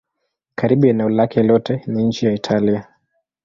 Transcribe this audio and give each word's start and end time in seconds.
Karibu 0.55 0.85
eneo 0.87 1.09
lake 1.09 1.43
lote 1.43 1.81
ni 1.87 2.03
nchi 2.03 2.25
ya 2.25 2.33
Italia. 2.33 2.87